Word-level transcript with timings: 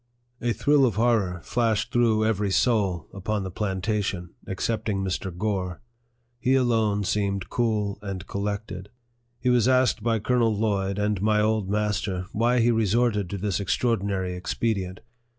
A 0.41 0.51
thrill 0.51 0.83
of 0.87 0.95
horror 0.95 1.41
flashed 1.43 1.91
through 1.93 2.25
every 2.25 2.49
soul 2.49 3.07
upon 3.13 3.43
the 3.43 3.51
plantation, 3.51 4.31
excepting 4.47 5.03
Mr. 5.03 5.29
Gore. 5.37 5.79
He 6.39 6.55
alone 6.55 7.03
seemed 7.03 7.51
cool 7.51 7.99
and 8.01 8.25
collected. 8.25 8.89
He 9.39 9.51
was 9.51 9.67
asked 9.67 10.01
by 10.01 10.17
Colonel 10.17 10.57
Lloyd 10.57 10.97
and 10.97 11.21
my 11.21 11.39
old 11.39 11.69
master, 11.69 12.25
why 12.31 12.61
he 12.61 12.71
resorted 12.71 13.29
to 13.29 13.37
this 13.37 13.59
extraordinary 13.59 14.33
expedient. 14.35 15.01